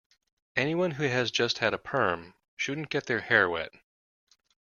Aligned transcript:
Anyone 0.55 0.89
who 0.89 1.03
has 1.03 1.29
just 1.29 1.59
had 1.59 1.75
a 1.75 1.77
perm 1.77 2.33
shouldn't 2.55 2.89
get 2.89 3.05
their 3.05 3.19
hair 3.21 3.47
wet. 3.47 3.71